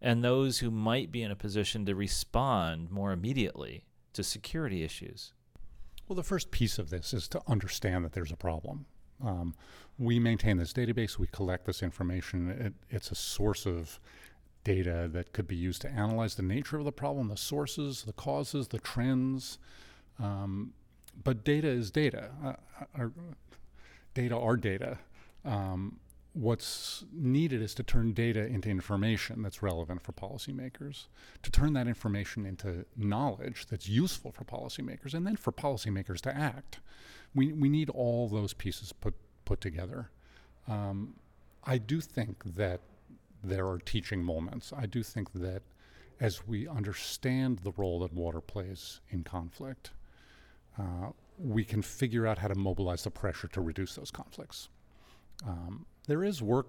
and 0.00 0.22
those 0.22 0.58
who 0.58 0.70
might 0.70 1.10
be 1.12 1.22
in 1.22 1.30
a 1.30 1.36
position 1.36 1.86
to 1.86 1.94
respond 1.94 2.90
more 2.90 3.12
immediately 3.12 3.84
to 4.12 4.22
security 4.22 4.82
issues? 4.82 5.32
Well, 6.08 6.16
the 6.16 6.22
first 6.22 6.50
piece 6.50 6.78
of 6.78 6.90
this 6.90 7.12
is 7.12 7.28
to 7.28 7.42
understand 7.46 8.04
that 8.04 8.12
there's 8.12 8.32
a 8.32 8.36
problem. 8.36 8.86
Um, 9.22 9.54
we 9.98 10.18
maintain 10.18 10.56
this 10.56 10.72
database, 10.72 11.18
we 11.18 11.26
collect 11.28 11.66
this 11.66 11.82
information. 11.82 12.48
It, 12.50 12.74
it's 12.88 13.10
a 13.10 13.16
source 13.16 13.66
of 13.66 14.00
data 14.64 15.08
that 15.12 15.32
could 15.32 15.46
be 15.46 15.56
used 15.56 15.82
to 15.82 15.90
analyze 15.90 16.34
the 16.36 16.42
nature 16.42 16.76
of 16.76 16.84
the 16.84 16.92
problem, 16.92 17.28
the 17.28 17.36
sources, 17.36 18.02
the 18.02 18.12
causes, 18.12 18.68
the 18.68 18.78
trends. 18.78 19.58
Um, 20.18 20.72
but 21.22 21.44
data 21.44 21.68
is 21.68 21.90
data. 21.90 22.30
Uh, 22.44 22.52
uh 22.98 23.08
data 24.14 24.36
are 24.36 24.56
data. 24.56 24.98
Um, 25.44 25.98
what's 26.32 27.04
needed 27.12 27.62
is 27.62 27.74
to 27.74 27.82
turn 27.82 28.12
data 28.12 28.46
into 28.46 28.68
information 28.68 29.42
that's 29.42 29.62
relevant 29.62 30.02
for 30.02 30.12
policymakers, 30.12 31.06
to 31.42 31.50
turn 31.50 31.72
that 31.72 31.88
information 31.88 32.46
into 32.46 32.84
knowledge 32.96 33.66
that's 33.66 33.88
useful 33.88 34.30
for 34.30 34.44
policymakers, 34.44 35.14
and 35.14 35.26
then 35.26 35.36
for 35.36 35.52
policymakers 35.52 36.20
to 36.20 36.36
act. 36.36 36.80
We, 37.34 37.52
we 37.52 37.68
need 37.68 37.90
all 37.90 38.28
those 38.28 38.52
pieces 38.52 38.92
put, 38.92 39.14
put 39.44 39.60
together. 39.60 40.10
Um, 40.66 41.14
I 41.64 41.78
do 41.78 42.00
think 42.00 42.44
that 42.44 42.80
there 43.42 43.66
are 43.68 43.78
teaching 43.78 44.22
moments. 44.22 44.72
I 44.76 44.86
do 44.86 45.02
think 45.02 45.32
that 45.34 45.62
as 46.20 46.46
we 46.46 46.66
understand 46.66 47.60
the 47.60 47.72
role 47.76 48.00
that 48.00 48.12
water 48.12 48.40
plays 48.40 49.00
in 49.10 49.22
conflict, 49.24 49.90
uh, 50.78 51.10
we 51.38 51.64
can 51.64 51.82
figure 51.82 52.26
out 52.26 52.38
how 52.38 52.48
to 52.48 52.54
mobilize 52.54 53.04
the 53.04 53.10
pressure 53.10 53.48
to 53.48 53.60
reduce 53.60 53.94
those 53.94 54.10
conflicts. 54.10 54.68
Um, 55.46 55.86
there 56.06 56.24
is 56.24 56.42
work 56.42 56.68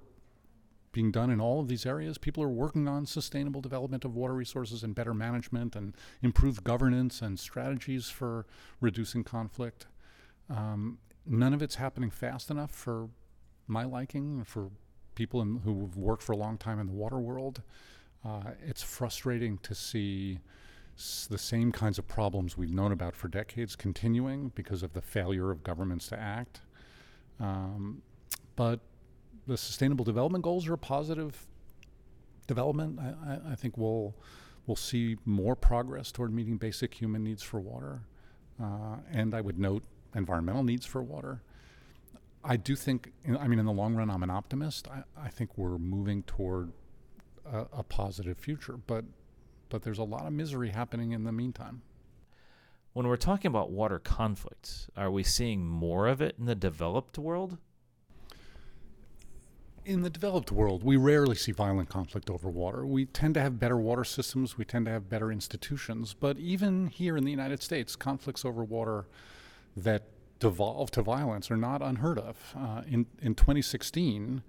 being 0.92 1.12
done 1.12 1.30
in 1.30 1.39
all 1.39 1.60
of 1.60 1.68
these 1.68 1.86
areas. 1.86 2.18
People 2.18 2.44
are 2.44 2.50
working 2.50 2.88
on 2.88 3.06
sustainable 3.06 3.62
development 3.62 4.06
of 4.06 4.16
water 4.16 4.34
resources 4.34 4.84
and 4.84 4.96
better 4.96 5.13
management 5.13 5.75
and 5.75 5.96
improved 6.22 6.63
governance 6.63 7.22
and 7.22 7.39
strategies 7.39 8.10
for 8.10 8.46
reducing 8.82 9.24
conflict. 9.24 9.86
Um, 10.50 10.98
none 11.25 11.54
of 11.54 11.62
it's 11.62 11.75
happening 11.75 12.10
fast 12.10 12.50
enough 12.50 12.72
for 12.72 13.10
my 13.68 13.84
liking, 13.84 14.44
for 14.44 14.72
people 15.13 15.42
in, 15.42 15.62
who've 15.63 15.96
worked 15.96 16.24
for 16.24 16.34
a 16.34 16.38
long 16.38 16.58
time 16.58 16.80
in 16.80 16.88
the 16.88 16.94
water 16.94 17.20
world. 17.20 17.62
Uh, 18.25 18.51
it's 18.66 18.82
frustrating 18.82 19.60
to 19.60 19.75
see 19.75 20.39
the 21.29 21.38
same 21.38 21.72
kinds 21.72 21.98
of 21.98 22.08
problems 22.08 22.58
we've 22.58 22.74
known 22.74 22.91
about 22.91 23.15
for 23.15 23.27
decades 23.29 23.75
continuing 23.75 24.51
because 24.56 24.84
of 24.84 24.94
the 24.94 25.01
failure 25.01 25.50
of 25.51 25.63
governments 25.63 26.08
to 26.10 26.20
act. 26.20 26.62
Um, 27.39 28.01
but 28.56 28.82
the 29.48 29.58
Sustainable 29.58 30.03
Development 30.03 30.44
Goals 30.44 30.68
are 30.68 30.74
a 30.74 30.77
positive 30.77 31.48
development. 32.48 33.00
I, 33.00 33.34
I, 33.34 33.51
I 33.51 33.56
think 33.56 33.77
we'll 33.77 34.13
we'll 34.68 34.75
see 34.75 35.18
more 35.25 35.56
progress 35.56 36.12
toward 36.12 36.34
meeting 36.34 36.58
basic 36.58 36.94
human 36.94 37.24
needs 37.24 37.41
for 37.41 37.60
water, 37.60 38.01
uh, 38.62 38.98
and 39.12 39.34
I 39.34 39.41
would 39.41 39.58
note 39.58 39.84
environmental 40.15 40.63
needs 40.63 40.86
for 40.86 41.01
water. 41.01 41.41
I 42.44 42.58
do 42.58 42.75
think, 42.75 43.12
I 43.27 43.48
mean, 43.48 43.60
in 43.60 43.65
the 43.65 43.72
long 43.72 43.96
run, 43.96 44.10
I'm 44.10 44.24
an 44.24 44.29
optimist. 44.29 44.88
I, 44.88 45.03
I 45.18 45.29
think 45.29 45.58
we're 45.58 45.77
moving 45.77 46.24
toward 46.24 46.72
a, 47.46 47.65
a, 47.74 47.84
positive 47.84 48.38
future, 48.38 48.77
but 48.77 49.03
but 49.69 49.83
there's 49.83 49.99
a 49.99 50.03
lot 50.03 50.25
of 50.25 50.33
misery 50.33 50.69
happening 50.69 51.11
in 51.11 51.23
the 51.23 51.31
meantime. 51.31 51.81
When 52.93 53.07
we're 53.07 53.17
talking 53.17 53.49
about 53.49 53.71
water 53.71 53.99
conflicts, 53.99 54.89
are 54.97 55.11
we 55.11 55.23
seeing 55.23 55.65
more 55.65 56.07
of 56.07 56.21
it 56.21 56.35
in 56.39 56.45
the 56.45 56.55
developed 56.55 57.17
world? 57.17 57.57
In 59.85 60.01
the 60.01 60.09
developed 60.09 60.51
world, 60.51 60.83
we 60.83 60.97
rarely 60.97 61.35
see 61.35 61.51
violent 61.51 61.89
conflict 61.89 62.29
over 62.29 62.49
water. 62.49 62.85
We 62.85 63.05
tend 63.05 63.35
to 63.35 63.41
have 63.41 63.59
better 63.59 63.77
water 63.77 64.03
systems, 64.03 64.57
we 64.57 64.65
tend 64.65 64.85
to 64.85 64.91
have 64.91 65.09
better 65.09 65.31
institutions, 65.31 66.13
but 66.13 66.38
even 66.38 66.88
here 66.88 67.15
in 67.15 67.23
the 67.23 67.31
United 67.31 67.63
States, 67.63 67.95
conflicts 67.95 68.43
over 68.43 68.63
water 68.63 69.05
that 69.77 70.03
devolve 70.39 70.91
to 70.91 71.01
violence 71.01 71.51
are 71.51 71.57
not 71.57 71.81
unheard 71.81 72.17
of. 72.17 72.55
Uh, 72.57 72.81
in, 72.88 73.05
in 73.21 73.35
2016, 73.35 74.41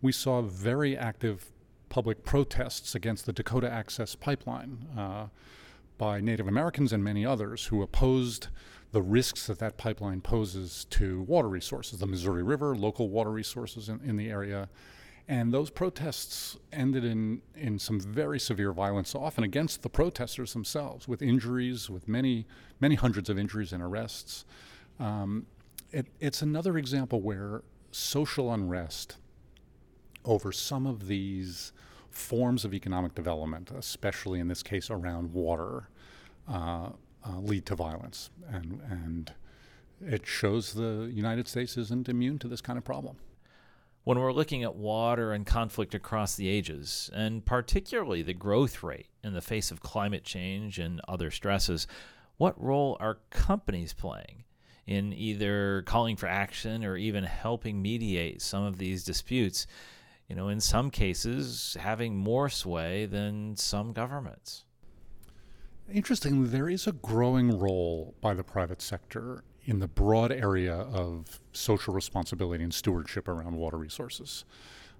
we 0.00 0.12
saw 0.12 0.42
very 0.42 0.96
active 0.96 1.50
public 1.88 2.24
protests 2.24 2.94
against 2.94 3.26
the 3.26 3.32
Dakota 3.32 3.70
Access 3.70 4.14
Pipeline. 4.14 4.86
Uh, 4.96 5.26
by 5.98 6.20
Native 6.20 6.46
Americans 6.46 6.92
and 6.92 7.02
many 7.02 7.26
others 7.26 7.66
who 7.66 7.82
opposed 7.82 8.48
the 8.92 9.02
risks 9.02 9.48
that 9.48 9.58
that 9.58 9.76
pipeline 9.76 10.20
poses 10.20 10.86
to 10.90 11.22
water 11.22 11.48
resources, 11.48 11.98
the 11.98 12.06
Missouri 12.06 12.42
River, 12.42 12.74
local 12.74 13.10
water 13.10 13.30
resources 13.30 13.88
in, 13.88 14.00
in 14.02 14.16
the 14.16 14.30
area. 14.30 14.68
And 15.26 15.52
those 15.52 15.68
protests 15.68 16.56
ended 16.72 17.04
in, 17.04 17.42
in 17.54 17.78
some 17.78 18.00
very 18.00 18.40
severe 18.40 18.72
violence, 18.72 19.14
often 19.14 19.44
against 19.44 19.82
the 19.82 19.90
protesters 19.90 20.54
themselves, 20.54 21.06
with 21.06 21.20
injuries, 21.20 21.90
with 21.90 22.08
many, 22.08 22.46
many 22.80 22.94
hundreds 22.94 23.28
of 23.28 23.38
injuries 23.38 23.74
and 23.74 23.82
arrests. 23.82 24.46
Um, 24.98 25.44
it, 25.92 26.06
it's 26.18 26.40
another 26.40 26.78
example 26.78 27.20
where 27.20 27.62
social 27.90 28.50
unrest 28.52 29.18
over 30.28 30.52
some 30.52 30.86
of 30.86 31.08
these 31.08 31.72
forms 32.10 32.64
of 32.64 32.74
economic 32.74 33.14
development, 33.14 33.70
especially 33.70 34.38
in 34.38 34.48
this 34.48 34.62
case 34.62 34.90
around 34.90 35.32
water, 35.32 35.88
uh, 36.46 36.90
uh, 37.26 37.38
lead 37.40 37.64
to 37.66 37.74
violence. 37.74 38.30
And, 38.50 38.80
and 38.88 39.32
it 40.00 40.26
shows 40.26 40.74
the 40.74 41.10
United 41.12 41.48
States 41.48 41.76
isn't 41.76 42.08
immune 42.08 42.38
to 42.40 42.48
this 42.48 42.60
kind 42.60 42.76
of 42.76 42.84
problem. 42.84 43.16
When 44.04 44.18
we're 44.18 44.32
looking 44.32 44.62
at 44.62 44.74
water 44.74 45.32
and 45.32 45.46
conflict 45.46 45.94
across 45.94 46.36
the 46.36 46.48
ages, 46.48 47.10
and 47.14 47.44
particularly 47.44 48.22
the 48.22 48.34
growth 48.34 48.82
rate 48.82 49.08
in 49.24 49.32
the 49.32 49.42
face 49.42 49.70
of 49.70 49.80
climate 49.80 50.24
change 50.24 50.78
and 50.78 51.00
other 51.08 51.30
stresses, 51.30 51.86
what 52.36 52.62
role 52.62 52.96
are 53.00 53.18
companies 53.30 53.92
playing 53.92 54.44
in 54.86 55.12
either 55.12 55.82
calling 55.82 56.16
for 56.16 56.26
action 56.26 56.84
or 56.84 56.96
even 56.96 57.24
helping 57.24 57.82
mediate 57.82 58.40
some 58.40 58.62
of 58.62 58.78
these 58.78 59.04
disputes? 59.04 59.66
You 60.28 60.36
know, 60.36 60.48
in 60.48 60.60
some 60.60 60.90
cases, 60.90 61.76
having 61.80 62.16
more 62.16 62.48
sway 62.50 63.06
than 63.06 63.56
some 63.56 63.92
governments. 63.92 64.64
Interestingly, 65.90 66.48
there 66.48 66.68
is 66.68 66.86
a 66.86 66.92
growing 66.92 67.58
role 67.58 68.14
by 68.20 68.34
the 68.34 68.44
private 68.44 68.82
sector 68.82 69.42
in 69.64 69.78
the 69.78 69.88
broad 69.88 70.30
area 70.30 70.74
of 70.74 71.40
social 71.52 71.94
responsibility 71.94 72.62
and 72.62 72.74
stewardship 72.74 73.26
around 73.26 73.56
water 73.56 73.78
resources. 73.78 74.44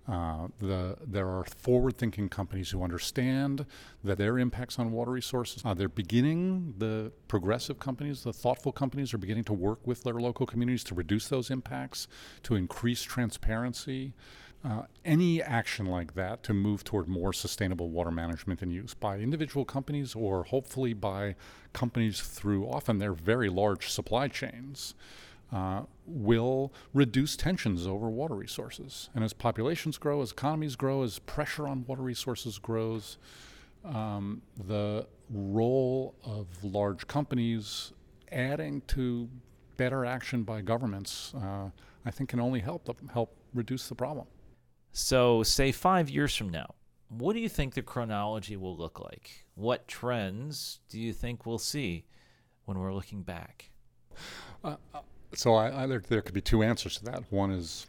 Uh, 0.09 0.49
the, 0.61 0.97
there 1.07 1.29
are 1.29 1.45
forward 1.45 1.99
thinking 1.99 2.31
companies 2.31 2.71
who 2.71 2.83
understand 2.83 3.67
that 4.03 4.17
their 4.17 4.39
impacts 4.39 4.79
on 4.79 4.91
water 4.91 5.11
resources, 5.11 5.63
uh, 5.67 5.75
they're 5.75 5.91
beginning, 5.91 6.73
the 6.79 7.13
progressive 7.29 7.79
companies, 7.79 8.23
the 8.23 8.33
thoughtful 8.33 8.73
companies 8.73 9.13
are 9.13 9.19
beginning 9.19 9.45
to 9.45 9.53
work 9.53 9.87
with 9.87 10.03
their 10.05 10.15
local 10.15 10.47
communities 10.47 10.83
to 10.83 10.95
reduce 10.95 11.29
those 11.29 11.51
impacts, 11.51 12.09
to 12.43 12.55
increase 12.55 13.03
transparency. 13.03 14.15
Uh, 14.65 14.83
any 15.05 15.41
action 15.41 15.87
like 15.87 16.15
that 16.15 16.43
to 16.43 16.53
move 16.53 16.83
toward 16.83 17.07
more 17.07 17.33
sustainable 17.33 17.91
water 17.91 18.11
management 18.11 18.61
and 18.61 18.73
use 18.73 18.93
by 18.93 19.19
individual 19.19 19.65
companies 19.65 20.17
or 20.17 20.45
hopefully 20.45 20.93
by 20.93 21.37
companies 21.73 22.21
through 22.21 22.67
often 22.69 22.99
their 22.99 23.13
very 23.13 23.49
large 23.49 23.89
supply 23.89 24.27
chains 24.27 24.95
uh, 25.53 25.83
will 26.07 26.73
reduce 26.93 27.37
tensions 27.37 27.87
over 27.87 28.11
water 28.11 28.35
resources. 28.35 29.11
And 29.15 29.23
as 29.23 29.33
populations 29.33 29.97
grow, 29.97 30.21
as 30.23 30.33
economies 30.33 30.77
grow, 30.77 31.03
as 31.03 31.21
pressure 31.21 31.69
on 31.69 31.85
water 31.87 32.03
resources 32.03 32.59
grows, 32.59 33.17
um, 33.85 34.43
the 34.67 35.07
role 35.31 36.15
of 36.25 36.47
large 36.63 37.07
companies 37.07 37.93
adding 38.33 38.83
to 38.89 39.29
better 39.77 40.05
action 40.05 40.43
by 40.43 40.61
governments, 40.61 41.33
uh, 41.35 41.71
I 42.05 42.11
think, 42.11 42.29
can 42.31 42.41
only 42.41 42.61
help 42.61 42.91
help 43.13 43.35
reduce 43.55 43.89
the 43.89 43.95
problem. 43.95 44.27
So, 45.01 45.45
say 45.45 45.71
five 45.71 46.11
years 46.11 46.35
from 46.35 46.49
now, 46.49 46.75
what 47.09 47.35
do 47.35 47.39
you 47.39 47.49
think 47.49 47.75
the 47.75 47.83
chronology 47.83 48.57
will 48.57 48.77
look 48.77 48.99
like? 48.99 49.47
What 49.55 49.87
trends 49.87 50.81
do 50.89 50.99
you 50.99 51.13
think 51.13 51.47
we'll 51.47 51.59
see 51.59 52.05
when 52.65 52.81
we're 52.81 52.93
looking 52.93 53.23
back? 53.23 53.71
Uh, 54.65 54.75
uh 54.93 54.99
so, 55.35 55.55
I, 55.55 55.85
I, 55.85 55.87
there, 55.87 56.03
there 56.09 56.21
could 56.21 56.35
be 56.35 56.41
two 56.41 56.65
answers 56.65 56.99
to 56.99 57.05
that. 57.05 57.23
One 57.31 57.53
is 57.53 57.87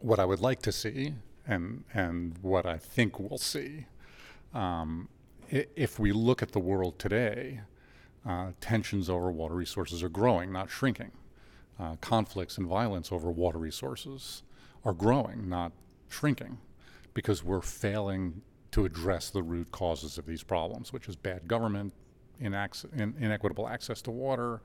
what 0.00 0.18
I 0.18 0.26
would 0.26 0.40
like 0.40 0.60
to 0.62 0.72
see, 0.72 1.14
and 1.46 1.84
and 1.94 2.36
what 2.42 2.66
I 2.66 2.76
think 2.76 3.18
we'll 3.18 3.38
see. 3.38 3.86
Um, 4.52 5.08
if 5.48 5.98
we 5.98 6.12
look 6.12 6.42
at 6.42 6.52
the 6.52 6.60
world 6.60 6.98
today, 6.98 7.62
uh, 8.28 8.50
tensions 8.60 9.08
over 9.08 9.32
water 9.32 9.54
resources 9.54 10.02
are 10.02 10.10
growing, 10.10 10.52
not 10.52 10.68
shrinking. 10.68 11.12
Uh, 11.80 11.96
conflicts 12.02 12.58
and 12.58 12.66
violence 12.66 13.10
over 13.10 13.30
water 13.30 13.58
resources 13.58 14.42
are 14.84 14.92
growing, 14.92 15.48
not 15.48 15.72
shrinking 16.14 16.58
because 17.12 17.44
we're 17.44 17.60
failing 17.60 18.42
to 18.72 18.84
address 18.84 19.30
the 19.30 19.42
root 19.42 19.70
causes 19.70 20.18
of 20.18 20.26
these 20.26 20.42
problems, 20.42 20.92
which 20.92 21.08
is 21.08 21.16
bad 21.16 21.46
government, 21.46 21.92
inac- 22.42 22.92
in, 22.94 23.14
inequitable 23.20 23.68
access 23.68 24.02
to 24.02 24.10
water, 24.10 24.60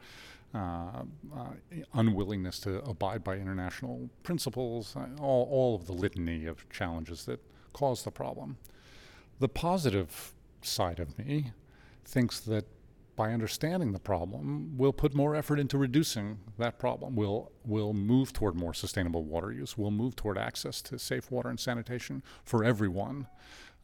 uh, 0.53 1.03
uh, 1.35 1.49
unwillingness 1.93 2.59
to 2.59 2.81
abide 2.83 3.23
by 3.23 3.35
international 3.35 4.09
principles, 4.23 4.95
uh, 4.95 5.05
all, 5.21 5.47
all 5.51 5.75
of 5.75 5.85
the 5.85 5.93
litany 5.93 6.45
of 6.45 6.67
challenges 6.69 7.25
that 7.25 7.39
cause 7.73 8.03
the 8.03 8.11
problem. 8.11 8.57
The 9.39 9.49
positive 9.49 10.33
side 10.61 10.99
of 10.99 11.17
me 11.19 11.51
thinks 12.03 12.39
that 12.41 12.65
by 13.19 13.33
understanding 13.33 13.91
the 13.91 13.99
problem, 13.99 14.77
we'll 14.77 14.93
put 14.93 15.13
more 15.13 15.35
effort 15.35 15.59
into 15.59 15.77
reducing 15.77 16.39
that 16.57 16.79
problem. 16.79 17.17
We'll, 17.17 17.51
we'll 17.65 17.91
move 17.91 18.31
toward 18.31 18.55
more 18.55 18.73
sustainable 18.73 19.25
water 19.25 19.51
use. 19.51 19.77
We'll 19.77 19.91
move 19.91 20.15
toward 20.15 20.37
access 20.37 20.81
to 20.83 20.97
safe 20.97 21.29
water 21.29 21.49
and 21.49 21.59
sanitation 21.59 22.23
for 22.45 22.63
everyone. 22.63 23.27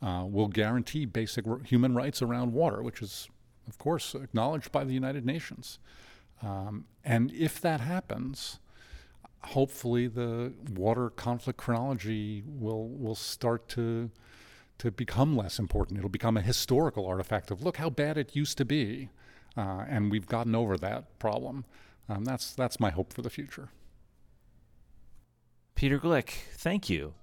Uh, 0.02 0.24
we'll 0.26 0.48
guarantee 0.48 1.04
basic 1.04 1.44
human 1.66 1.94
rights 1.94 2.22
around 2.22 2.54
water, 2.54 2.82
which 2.82 3.02
is, 3.02 3.28
of 3.68 3.78
course, 3.78 4.16
acknowledged 4.16 4.72
by 4.72 4.86
the 4.86 4.94
United 4.94 5.26
Nations. 5.26 5.80
Um, 6.42 6.86
and 7.04 7.30
if 7.34 7.60
that 7.60 7.82
happens, 7.82 8.60
hopefully 9.44 10.08
the 10.08 10.54
water 10.72 11.10
conflict 11.10 11.60
chronology 11.60 12.42
will, 12.48 12.88
will 12.88 13.16
start 13.16 13.68
to 13.70 14.12
to 14.78 14.92
become 14.92 15.38
less 15.38 15.58
important. 15.58 15.98
It'll 15.98 16.10
become 16.10 16.36
a 16.36 16.42
historical 16.42 17.06
artifact 17.06 17.50
of 17.50 17.62
look 17.62 17.78
how 17.78 17.90
bad 17.90 18.18
it 18.18 18.36
used 18.36 18.58
to 18.58 18.66
be 18.66 19.10
uh, 19.58 19.86
and 19.88 20.12
we've 20.12 20.28
gotten 20.28 20.56
over 20.56 20.78
that 20.78 21.18
problem. 21.20 21.66
Um, 22.08 22.24
that's 22.24 22.54
that's 22.54 22.80
my 22.80 22.92
hope 22.92 23.14
for 23.14 23.22
the 23.22 23.30
future. 23.30 23.70
Peter 25.76 26.00
Gleick, 26.00 26.30
thank 26.54 26.90
you. 26.90 27.14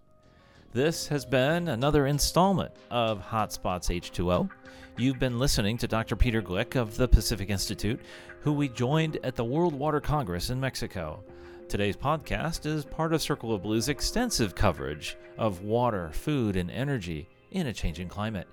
This 0.73 1.09
has 1.09 1.25
been 1.25 1.68
another 1.68 2.07
installment 2.07 2.73
of 2.90 3.23
Hotspots 3.23 3.90
H2O. 3.90 4.51
You've 4.97 5.18
been 5.18 5.38
listening 5.38 5.79
to 5.79 5.88
Dr. 5.88 6.16
Peter 6.16 6.42
Gleick 6.42 6.77
of 6.77 6.97
the 6.97 7.09
Pacific 7.09 7.51
Institute, 7.51 8.01
who 8.40 8.53
we 8.53 8.68
joined 8.68 9.18
at 9.23 9.37
the 9.37 9.45
World 9.45 9.75
Water 9.75 10.01
Congress 10.01 10.51
in 10.51 10.61
Mexico. 10.61 11.23
Today's 11.68 11.97
podcast 11.97 12.66
is 12.66 12.85
part 12.85 13.14
of 13.14 13.23
Circle 13.23 13.55
of 13.55 13.62
Blue's 13.62 13.88
extensive 13.88 14.55
coverage 14.55 15.16
of 15.38 15.62
water, 15.62 16.11
food, 16.12 16.57
and 16.57 16.71
energy 16.71 17.29
in 17.51 17.68
a 17.68 17.73
changing 17.73 18.09
climate. 18.09 18.49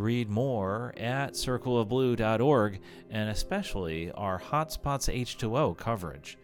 Read 0.00 0.30
more 0.30 0.94
at 0.96 1.34
circleofblue.org 1.34 2.80
and 3.10 3.28
especially 3.28 4.10
our 4.12 4.40
Hotspots 4.40 5.14
H2O 5.14 5.76
coverage. 5.76 6.38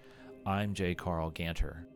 I'm 0.45 0.75
J. 0.75 0.95
Carl 0.95 1.31
Ganter. 1.31 1.87